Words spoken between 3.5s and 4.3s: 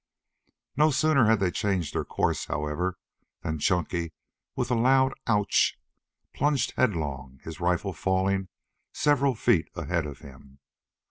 Chunky